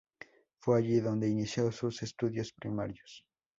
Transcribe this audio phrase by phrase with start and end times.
[0.57, 3.23] Fue allí donde inició sus estudios primarios.